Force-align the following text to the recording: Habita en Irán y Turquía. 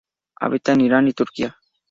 Habita 0.39 0.71
en 0.73 0.81
Irán 0.81 1.07
y 1.09 1.13
Turquía. 1.13 1.55